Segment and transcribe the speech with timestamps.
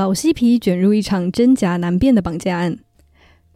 [0.00, 2.78] 老嬉皮卷入一场真假难辨的绑架案。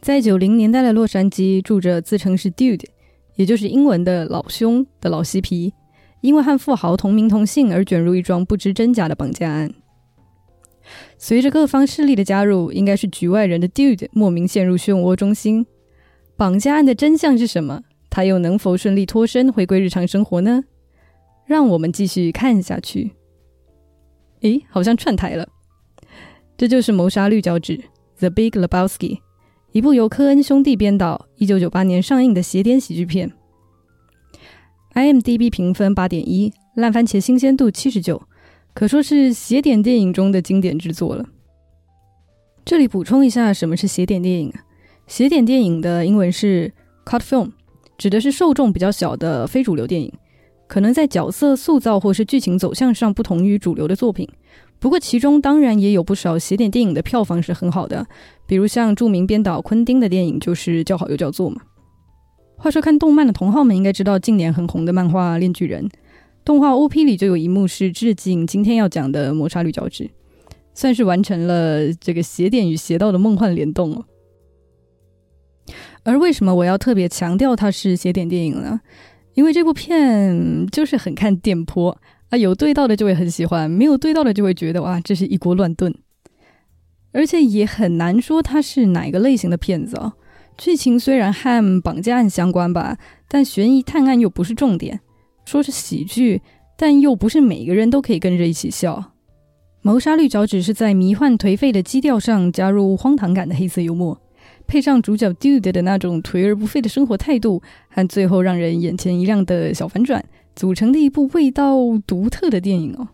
[0.03, 2.85] 在九零年代的洛杉矶，住着自称是 Dude，
[3.37, 5.73] 也就是英文的老兄的老嬉皮，
[6.21, 9.73] 因为和富豪同名同姓而卷入一桩不知真假的绑架案。
[11.17, 15.65] 随着各方势力的加入，应该是局外人的 Dude 莫名陷入漩涡中心。
[16.37, 17.81] 绑架案的真相是什么？
[18.11, 20.65] 他又能否顺利脱身，回归日常生活呢？
[21.47, 23.13] 让我们继续看下去。
[24.43, 25.49] 诶，好像串台了。
[26.57, 27.77] 这就是《谋杀绿脚趾》
[28.19, 29.19] （The Big Lebowski），
[29.73, 33.33] 一部由科恩兄弟编导、一九九八年上映的邪典喜剧片。
[34.95, 38.23] IMDB 评分八点一，烂番茄新鲜度七十九，
[38.73, 41.27] 可说是邪典电影中的经典之作了。
[42.65, 44.53] 这里补充一下，什么是邪典电影？
[45.09, 46.73] 邪典电影的英文是
[47.05, 47.51] Cut Film，
[47.99, 50.13] 指的是受众比较小的非主流电影。
[50.67, 54.27] 可能在角色塑造或是剧情走向上不同于主流的作品，
[54.85, 58.07] 不过其中当然也有不少邪典电影的票房是很好的，
[58.47, 61.63] 比如像著名编导昆汀的电影就是叫好又叫座嘛。
[62.59, 65.89] 话说看动漫的同好们应该知道近年很红的漫画《炼巨人》，
[66.45, 70.05] 动画 OP 里就有一幕是致敬今天要讲的《魔砂绿脚趾》，
[70.75, 74.05] 算是完成了这个邪典与邪道的梦幻联动哦。
[76.03, 78.83] 而为什么我要特别强调它是邪典电影呢？
[79.33, 81.97] 因为这部片就是很看电波
[82.31, 85.95] 啊，有对到的就会很喜欢，没有对到的就会觉得哇，这是一锅乱炖。
[87.13, 90.15] 而且也很难说它是哪个类型的片子哦。
[90.59, 95.01] 剧情虽然和绑架案相关吧，但悬疑探案又不是重点。
[95.45, 96.43] 说是喜剧，
[96.77, 99.13] 但又不是每个人都可以跟着一起笑。
[99.83, 104.21] 谋杀绿脚趾是在迷幻颓废的基调上加入荒唐感的黑色幽默。
[104.67, 113.09] 配上主角 Dude 的那种颓而不废的生活态度，和最后让人眼前一亮的小反转，组成的一部味道独特的电影哦。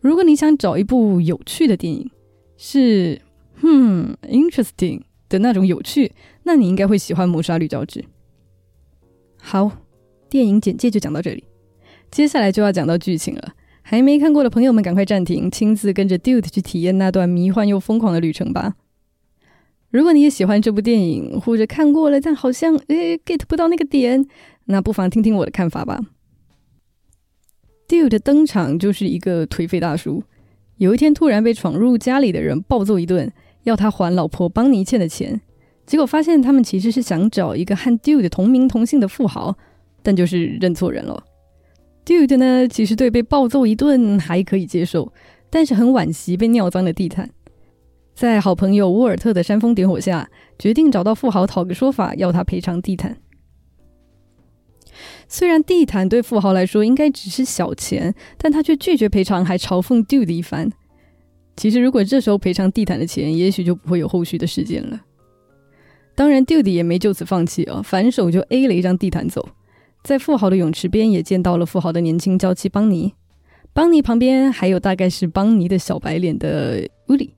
[0.00, 2.10] 如果你想找一部有趣的电影，
[2.56, 3.20] 是
[3.60, 6.12] hmm interesting 的那种有趣，
[6.44, 8.00] 那你应该会喜欢《谋杀绿胶纸》。
[9.40, 9.70] 好，
[10.28, 11.44] 电影简介就讲到这里，
[12.10, 13.54] 接下来就要讲到剧情了。
[13.82, 18.74] 还没看过的朋友们，赶快暂停，亲自跟着 Dude 去体验那段迷幻又疯狂的旅程吧。
[19.90, 24.26] 如果你也喜欢这部电影，或者看过了，但好像诶 get 不到那个点，
[24.66, 25.98] 那不妨听听我的看法吧。
[27.88, 30.22] Dude 的登场就是一个颓废大叔，
[30.76, 33.32] 有一天突然被闯入家里的人暴揍一顿，
[33.62, 35.40] 要他还老婆邦尼欠的钱，
[35.86, 39.56] 结果发现他们其实是想找一个和 Dude 同名同姓的富豪，
[40.02, 41.24] 但就是认错人了。
[42.04, 45.10] Dude 呢，其实对被暴揍一顿还可以接受，
[45.48, 47.30] 但是很惋惜被尿脏了地毯。
[48.14, 50.28] 在好朋友沃尔特的煽风点火下，
[50.58, 53.16] 决定找到富豪讨个说法，要他赔偿地毯。
[55.28, 60.72] 虽然地毯对富豪来说应该只是小钱，但他却拒绝赔偿，还嘲讽 Dude 一番。
[61.54, 65.00] 其实，如果这时候赔偿地毯的钱，也许就不会有后续的事件了。
[66.14, 69.48] 当然，Dude 也没就此放弃啊，反手就 A 了一张地毯走。
[70.02, 73.12] 在富豪的泳池边，也见到了富豪的年轻娇妻邦尼。
[73.72, 77.34] 邦尼旁边还有大概是邦尼的小白脸的乌里。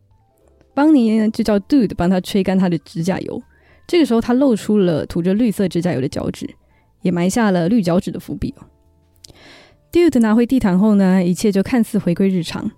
[0.74, 3.42] 邦尼呢就叫 Dude 帮他吹干他的指甲油，
[3.86, 6.48] 这个时候他露出了涂着绿色指甲油的脚趾，
[7.02, 8.54] 也埋下了绿脚趾的伏笔
[9.92, 12.70] Dude 拿回地毯后呢，一切就看似回归日常，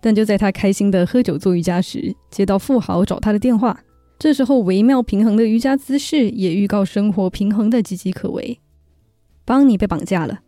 [0.00, 3.80] 但就在他开心的喝酒做瑜伽时，接到富豪找他的电话。
[4.18, 8.58] 这时候微妙平衡的瑜伽姿势也预告生活平衡的岌岌可危。
[9.44, 10.40] 邦尼被绑架了，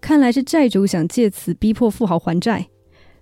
[0.00, 2.66] 看来是债主想借此逼迫富豪还债。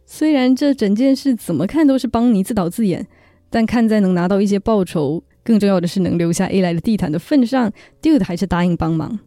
[0.06, 3.06] 虽然这整件事怎么看都是邦尼自导自演，
[3.50, 9.18] 但看在能拿到一些报酬，更重要的是能留下 A 来的地毯的份上，Dude 还是答应帮忙。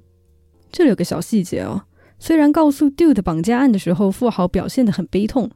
[0.74, 1.84] 这里有个小细节哦，
[2.20, 5.50] 虽然告诉 Dude 绑架案的时候，富豪表现得很悲痛，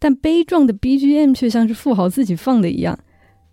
[0.00, 2.98] 但悲壮的 BGM 却像是富豪自己放的一样，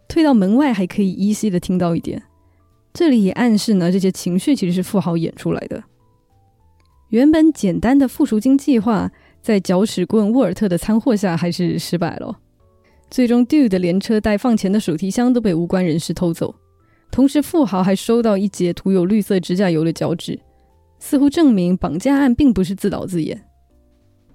[0.08, 2.24] 退到门外还可以依稀的听到一点。
[2.94, 5.84] 这里也暗示呢，这些情绪其实是富豪演出来的。
[7.09, 9.12] 原本简单的付赎金计划。
[9.41, 12.40] 在搅屎棍沃尔特的掺和下，还是失败了。
[13.09, 16.53] 最终，Dude 连车带放钱的手提箱都被无关人士偷走。
[17.09, 20.38] 同时，富豪还收到一截涂有绿色指甲油的脚趾，
[20.99, 23.41] 似乎证明绑架案并不是自导自演。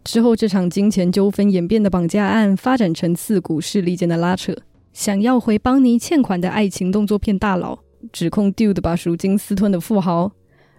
[0.02, 4.54] 之后，这场金钱纠纷演变的绑架案发展成四股势力间的拉扯，
[4.92, 7.78] 想要回邦尼欠款的爱情动作片大佬
[8.12, 10.32] 指控 Dude 把赎金私吞的富豪，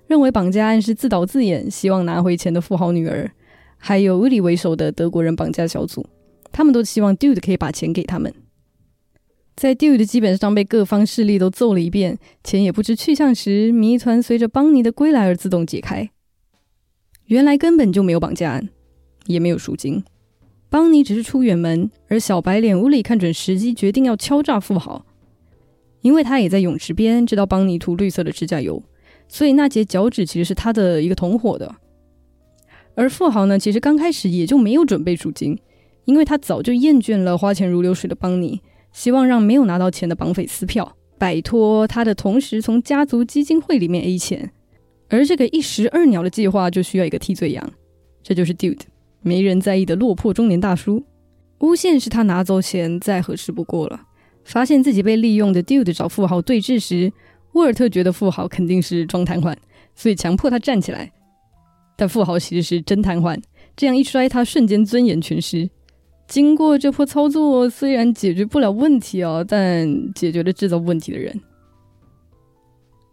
[0.07, 3.31] 认为绑架案是自导自演，希望拿回钱的富豪女儿。
[3.77, 6.05] 还有威利为首的德国人绑架小组，
[6.51, 8.33] 他们都希望 Dude 可以把钱给他们。
[9.55, 16.09] 在 Dude 基本上被各方势力都揍了一遍，钱也不知去向时，谜团随着邦尼的归来而自动解开。
[17.27, 18.69] 原来根本就没有绑架案，
[19.27, 20.03] 也没有赎金。
[20.69, 25.05] 邦尼只是出远门，而小白脸乌里看准时机，决定要敲诈富豪，
[26.01, 28.83] 因为他也在泳池边知道邦尼涂绿色的指甲油，
[29.29, 31.73] 所以那截脚趾其实是他的一个同伙的。
[32.95, 35.57] 而富豪呢，其实刚开始也就没有准备赎金，
[36.03, 38.61] 因为他早就厌倦了花钱如流水的邦尼，
[38.95, 44.49] 希望让没有拿到钱的绑匪撕票，摆脱他的同时从家族基金会里面 A 钱。
[45.09, 47.69] 而这个一石二鸟的计划就需要一个替罪羊，
[48.23, 48.79] 这就是 Dude。
[49.21, 51.03] 没人在意的落魄中年大叔，
[51.57, 54.01] 诬陷是他拿走钱再合适不过了。
[54.45, 57.11] 发现自己被利用的 Dude 找富豪对峙时，
[57.51, 59.53] 沃尔特觉得富豪肯定是装瘫痪，
[59.93, 61.11] 所以强迫他站起来。
[61.97, 63.37] 但富豪其实是真瘫痪，
[63.75, 65.69] 这样一摔，他瞬间尊严全失。
[66.27, 71.39] 经过这波操作，虽然解决不了问题哦，但解决了制造问题的人。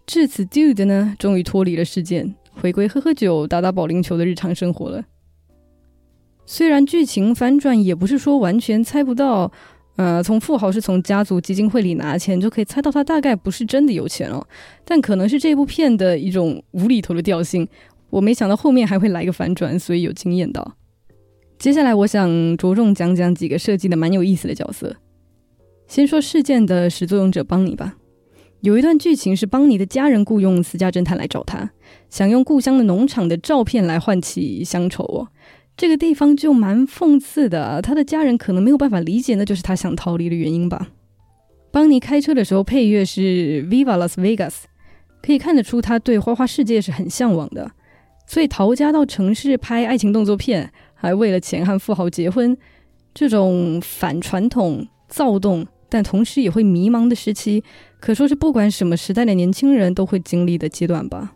[0.07, 5.05] 至此，Dude 呢，终于脱离了事件，回归喝喝酒、打打保龄球的日常生活了。
[6.45, 9.51] 虽然剧情反转也不是说完全猜不到，
[9.97, 14.45] 呃，从富豪是从家族基金会里拿钱就可以猜到他大概不是真的有钱哦，
[14.85, 17.67] 但可能是这部片的一种无厘头的调性，
[18.11, 20.77] 我没想到后面还会来个反转，所以有惊艳到。
[21.63, 24.97] 接下来我想着重讲讲几个设计的蛮有意思的角色，
[25.87, 27.95] 先说事件的始作俑者邦尼吧。
[28.63, 31.71] 有一段剧情是邦尼的家人雇佣私家侦探来找他，
[32.11, 35.29] 想用故乡的农场的照片来唤起乡愁哦。
[35.77, 40.89] 这个地方就蛮讽刺的，他的家人可能没有办法理解，那就是他想逃离的原因吧。
[41.71, 44.63] 邦尼开车的时候配乐是 Viva Las Vegas，
[45.25, 47.71] 可以看得出他对花花世界是很向往的。
[48.25, 52.57] 所以逃家到城市拍爱情动作片，还为了钱和富豪结婚，
[53.13, 57.65] 这种反传统、躁动，但同时也会迷茫的时期，
[57.99, 61.35] 可说是不管什么时代的年轻人都会经历的阶段吧。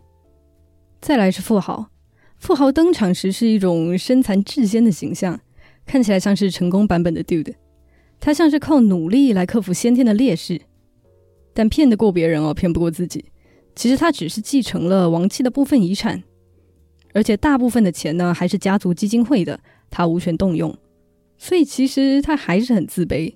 [1.01, 1.89] 再来是富豪。
[2.37, 5.37] 富豪登场时是一种身残志坚的形象，
[5.85, 7.55] 看起来像是成功版本的 Dude。
[8.21, 10.61] 他像是靠努力来克服先天的劣势，
[11.53, 13.25] 但骗得过别人哦，骗不过自己。
[13.75, 16.23] 其实他只是继承了亡妻的部分遗产，
[17.13, 19.59] 而且大部分的钱呢还是家族基金会的，
[19.89, 20.75] 他无权动用。
[21.37, 23.33] 所以其实他还是很自卑，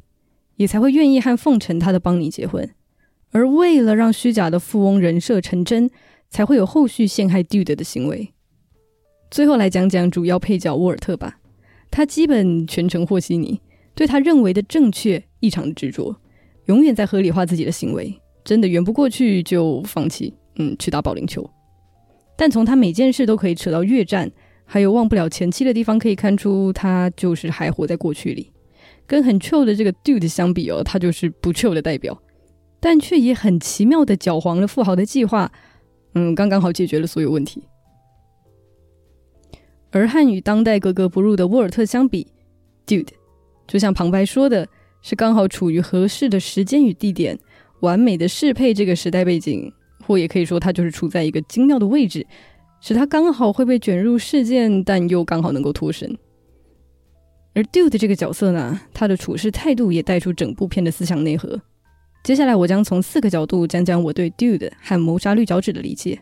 [0.56, 2.70] 也才会愿意和奉承他的邦尼结婚。
[3.32, 5.90] 而为了让虚假的富翁人设成真，
[6.30, 8.34] 才会有后续陷害 Dude 的行为。
[9.30, 11.40] 最后来讲讲主要配角沃尔特吧，
[11.90, 13.62] 他基本全程和稀泥，
[13.96, 16.14] 对他认为的正确异常的执着，
[16.66, 18.14] 永远在合理化自己的行为，
[18.44, 21.50] 真的圆不过去就放弃，嗯，去打保龄球。
[22.42, 24.32] 但从他每件事都可以扯到越战，
[24.66, 28.52] 还有忘不了前妻的地方，可以看出他就是还活在过去里。
[29.06, 32.20] 跟很 chill 的这个 dude 相比哦，他就是不 chill 的代表，
[32.80, 35.52] 但却也很奇妙的搅黄了富豪的计划，
[36.16, 37.62] 嗯，刚刚好解决了所有问题。
[39.92, 42.26] 而和与当代格格不入的沃尔特相比
[42.88, 43.10] ，Dude，
[43.68, 44.68] 就像旁白说的，
[45.04, 47.38] 是刚好处于合适的时间与地点，
[47.82, 49.72] 完美的适配这个时代背景，
[50.12, 52.28] 或也可以说他就是处在一个精妙的位置，
[52.82, 56.18] 使他刚好会被卷入事件，但又刚好能够脱身。
[57.54, 61.62] 而 Dude 这个角色呢，他的处事态度也带出整部片的思想内核。
[62.26, 66.20] 接下来我将从四个角度讲讲我对 Dude 和谋杀绿脚趾的理解。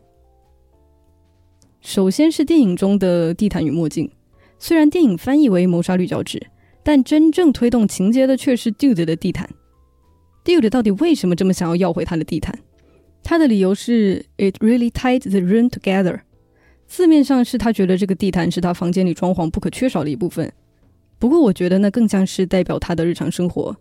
[1.81, 4.11] 首先是电影中的地毯与墨镜，
[4.59, 6.45] 虽然电影翻译为谋杀绿脚趾，
[6.83, 9.49] 但真正推动情节的却是 Dude 的地毯。
[10.45, 12.57] Dude 到底为什么这么想要要回他的地毯？
[13.23, 16.21] 他的理由是 It really tied the room together。
[16.87, 20.51] 字面上是他觉得这个地毯是他房间里装潢不可缺少的一部分，
[21.19, 23.77] 不过我觉得那更像是代表他的日常生活。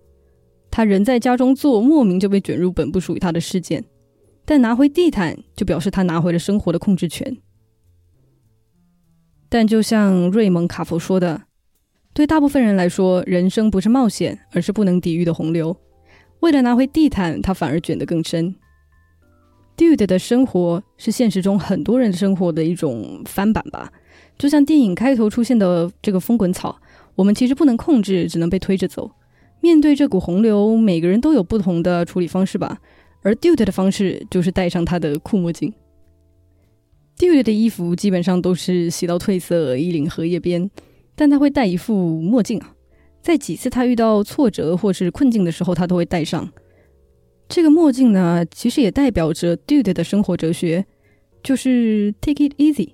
[0.71, 3.83] 他人在家中做，莫名就被卷入本不属于他的事件，
[4.45, 7.38] 但拿回地毯就表示他拿回了生活的控制权。
[9.49, 11.45] 但就像瑞蒙·卡佛说的，
[12.12, 15.75] 对大部分人来说，人生不是冒险，而是不能抵御的洪流。
[16.40, 18.54] 为了拿回地毯，他反而卷得更深。
[19.78, 23.92] Dude 的生活是现实中很多人生活的一种翻版吧，
[24.37, 26.80] 就像电影开头出现的这个风滚草，
[27.14, 29.08] 我们其实不能控制，只能被推着走。
[29.61, 32.78] 面对这股洪流，每个人都有不同的处理方式吧。
[33.23, 35.73] 而 Dude 的方式就是戴上他的酷墨镜。
[37.16, 40.68] Dude 的衣服基本上都是洗到褪色，衣领荷叶边，
[41.14, 42.75] 但他会戴一副墨镜啊。
[43.23, 46.49] 在几次他遇到挫折或是困境的时候，他都会戴上
[47.49, 48.45] 这个墨镜呢。
[48.50, 50.85] 其实也代表着 Dude 的生活哲学，
[51.43, 52.90] 就是 Take it easy，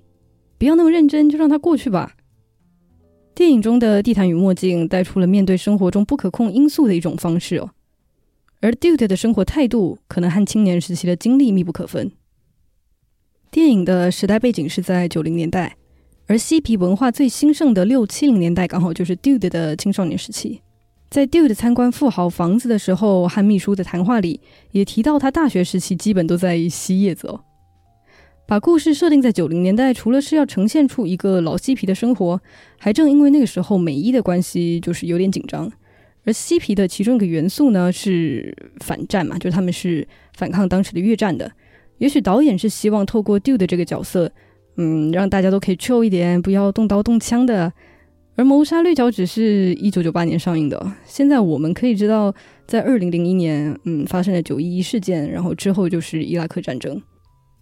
[0.57, 2.15] 不要那么认真，就让它过去吧。
[3.33, 7.71] 电影中的地毯与墨镜带出了面对生活中不可控因素的一种方式哦。
[8.61, 12.11] 而 Dude 的生活态度可能和青年时期的经历密不可分。
[13.51, 15.75] 电影的时代背景是在九零年代，
[16.27, 20.61] 而嬉皮文化最兴盛的六七零年代，刚好就是 Dude 的青少年时期。
[21.09, 27.41] 在 Dude 参观富豪房子的时候，和秘书的谈话里，也提到他大学时期基本都在吸叶子哦。
[28.47, 32.39] 把故事设定在九零年代，除了是要呈现出一个老嬉皮的生活，
[32.77, 35.71] 还正因为那个时候美伊的关系就是有点紧张，
[36.25, 40.07] 而嬉皮的其中一个元素呢是反战嘛，就是他们是
[40.37, 41.51] 反抗当时的越战的。
[41.99, 44.31] 也许导演是希望透过 Dude 这个角色。
[44.77, 47.71] 嗯，让大家都可以 chill 一点，不要动刀动枪的。
[48.37, 52.33] 而《谋杀绿脚趾》是一九九八年上映的，现在我们可以知道，
[52.67, 57.01] 在二零零一年，嗯，发生了九一一事件，然后之后就是伊拉克战争。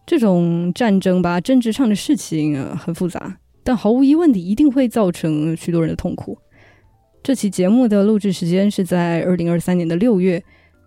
[0.08, 6.38] 这种战争吧，政治上的事情啊很复杂，但毫无疑问的一定会造成许多人的痛苦。
[7.22, 10.44] 这期节目的录制时间是在二零二三年的六月，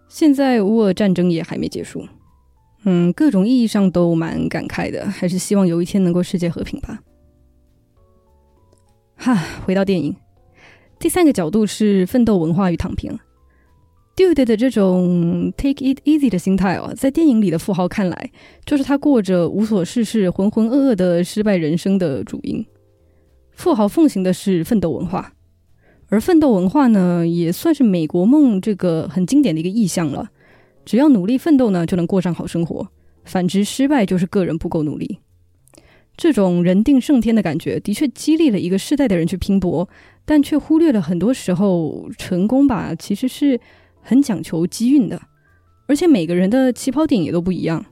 [0.09, 2.05] 现在乌俄战争也还没结束。
[2.85, 7.01] 嗯，各种意义上都蛮感慨的，还是希望有一天能够世界和平吧。
[9.17, 10.15] 哈，回到电影，
[10.99, 13.19] 第三个角度是奋斗文化与躺平。
[14.15, 18.31] Dude 的这种 take it easy 的心态哦，在电影里的富豪看来，
[18.65, 22.65] 就是他过着无所事事、浑浑噩噩的失败人生的主因。
[23.53, 25.33] 富豪奉行的是奋斗文化，
[26.09, 30.31] 而奋斗文化呢，也算是美国梦这个很经典的一个意象了。
[30.85, 32.87] 只要努力奋斗呢，就能过上好生活；
[33.25, 35.19] 反之，失败就是个人不够努力。
[36.17, 39.89] 这种人定胜天的感觉，的确激励了一个世代的人去拼搏，
[40.25, 43.61] 但却忽略了很多时候成功吧，其实是
[44.01, 45.21] 很讲求机运的。
[45.87, 47.85] 而且每个人的起跑点也都不一样。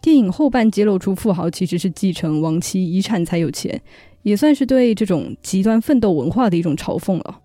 [0.00, 3.82] 电影后半揭露出，富豪其实是继承亡妻遗产才有钱，
[4.22, 7.40] 也算是对这种极端奋斗文化的一种嘲讽了。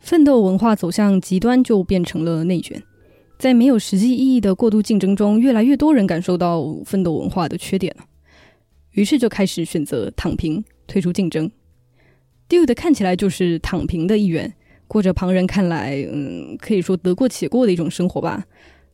[0.00, 2.82] 奋斗文化走向极端，就变成了内卷。
[3.38, 8.04] 在没有实际意义的过度竞争中，越来越多人感受到奋斗文化的缺点了，
[8.92, 11.50] 于是就开始选择躺平，退出竞争。
[12.48, 14.52] Dude 看起来就是躺平的一员，
[14.88, 18.44] 过着旁人看来，嗯，可以说得过且过的一种生活吧。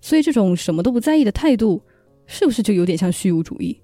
[0.01, 1.83] 所以这种什么都不在意的态度，
[2.27, 3.81] 是不是就有点像虚无主义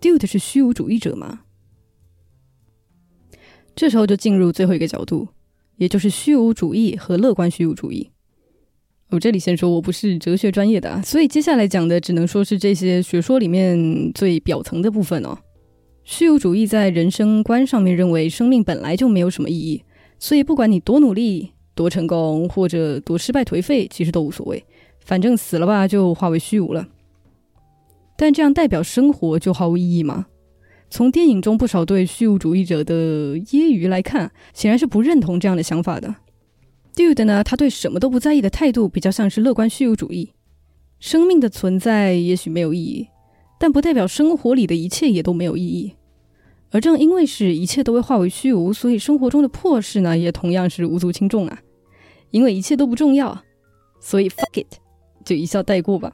[0.00, 1.42] ？Dude 是虚无主义者吗？
[3.76, 5.28] 这时候就进入最后一个角度，
[5.76, 8.10] 也就是虚无主义和乐观虚无主义。
[9.10, 15.36] 我这里先说，我不是哲学专业的，所以接下来讲的只能说是这些学说里面最表层的部分哦。
[16.04, 19.82] 虚无主义在人生观上面认为，生命本来就没有什么意义，
[20.18, 24.62] 所以不管你多努力、多成功或者多失败颓废，其实都无所谓，
[25.00, 26.86] 反正死了吧就化为虚无了。
[28.16, 30.26] 但这样代表生活就毫无意义吗？
[30.90, 36.14] 从电影中不少对虚无主义者的揶揄来看，显然是不认同这样的想法的。
[36.98, 37.44] Dude 呢？
[37.44, 40.32] 他对什么都不在意的态度，比较像是乐观虚无主义。
[40.98, 43.06] 生命的存在也许没有意义，
[43.56, 45.94] 但不代表生活里的一切也都没有意义。
[46.72, 51.60] 而正因为是一切都会化为虚无，所以生活中的破事呢，也同样是无足轻重啊。
[52.32, 53.44] 因为一切都不重要，
[54.00, 54.66] 所以 fuck it，
[55.24, 56.12] 就一笑带过吧。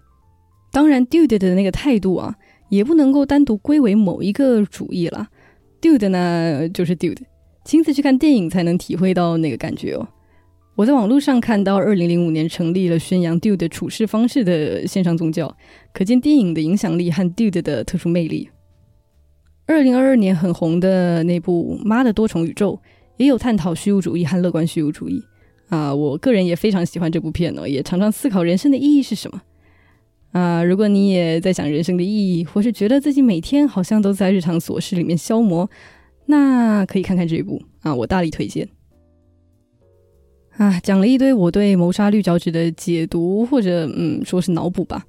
[0.70, 2.36] 当然，Dude 的那个态度啊，
[2.68, 5.28] 也不能够单独归为某一个主义了。
[5.80, 7.22] Dude 呢，就是 Dude，
[7.64, 10.06] 亲自去看电影才能体会到那个感觉哦。
[10.76, 15.56] 我在网络上看到，二零零五年成立了宣扬 Dude 处事方式的线上宗教，
[15.92, 18.48] 可见电影的影响力和 Dude 的特殊魅力。
[19.66, 22.72] 二零二二年很红的那部《妈的多重宇宙》
[23.18, 25.22] 也有探讨虚无主义和乐观虚无主义
[25.68, 29.42] 啊，我个人也非常喜欢这部片呢，也常常思考人生的意义是什么
[30.32, 30.64] 啊。
[30.64, 35.70] 如果你也在想人生的意义，或是觉得自己每天好像都在日常琐事里面消磨，
[36.26, 38.68] 那可以看看这一部啊，我大力推荐。
[40.56, 45.04] 啊，讲了一堆我对谋杀绿脚趾的解读，或者嗯，说是脑补吧。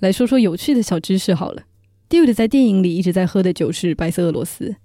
[0.00, 1.62] 来说说有趣的小知识好了。
[2.08, 4.76] Dude 在电影里一直在喝的酒是白色俄罗斯。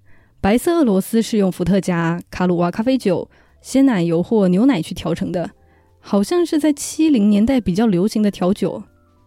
[0.42, 3.30] 白色俄罗斯是用伏特加、卡鲁瓦咖啡酒、
[3.62, 5.52] 鲜奶油或牛奶去调成的，
[6.00, 8.82] 好像是在七零年代比较流行的调酒。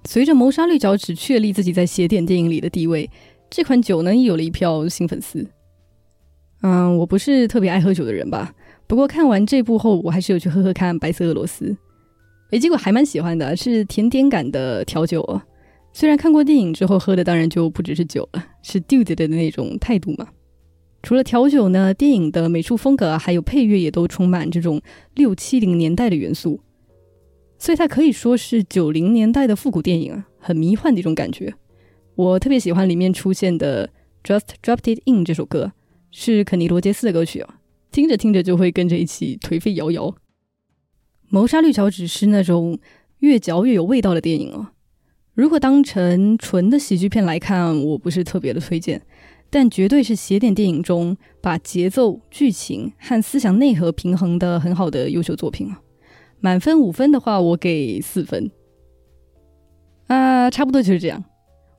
[0.05, 3.09] 随着谋杀绿脚趾确立自己在邪典电影里的地位，
[3.49, 5.47] 这款酒呢也有了一票新粉丝。
[6.63, 8.53] 嗯，我不是特别爱喝酒的人吧。
[8.93, 11.75] 不过看完这部后，我还是有去喝喝看白色俄罗斯，
[12.51, 15.41] 诶，结果还蛮喜欢的，是甜点感的调酒哦。
[15.95, 20.29] 虽然看过电影之后喝的当然就不只是酒了，是 Dude 的那种态度嘛。
[21.03, 24.79] 除了调酒呢，电影的美术风格还有配乐也都充满这种
[25.15, 26.61] 六七零年代的元素，
[27.57, 31.55] 所以它可以说是九零年代的复古电影啊，很迷幻的一种感觉。
[32.15, 33.89] 我特别喜欢里面出现的
[34.23, 35.73] Just Dropped It In 这首歌，
[36.11, 37.49] 是肯尼罗杰斯的歌曲哦。
[37.93, 40.15] 听着听着就会跟着一起颓废摇摇。
[41.29, 42.79] 谋杀绿脚趾是那种
[43.21, 44.69] 越嚼越有味道的电影哦。
[45.35, 49.03] 如果当成纯的喜剧片来看，我不是特别的推荐。
[49.49, 55.79] 但绝对是写点电影中把节奏、剧情和思想内核平衡的很好的优秀作品啊！
[56.41, 58.51] 满分五分的话，我给四分。
[60.07, 61.23] 啊，差不多就是这样。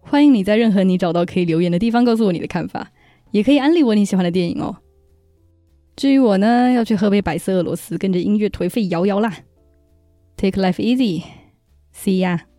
[0.02, 2.92] 欢迎你在任何你找到可以留言的地方告诉我你的看法，
[3.32, 4.78] 也可以安利我你喜欢的电影哦。
[5.96, 9.38] 至于我呢，要去喝杯白色俄罗斯，跟着音乐颓废摇摇啦。
[10.36, 12.53] Take life easy，see ya。